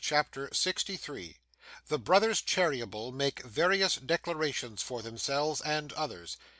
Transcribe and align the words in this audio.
CHAPTER 0.03 0.49
63 0.51 1.37
The 1.87 1.99
Brothers 1.99 2.41
Cheeryble 2.41 3.11
make 3.11 3.43
various 3.45 3.97
Declarations 3.97 4.81
for 4.81 5.03
themselves 5.03 5.61
and 5.61 5.93
others. 5.93 6.37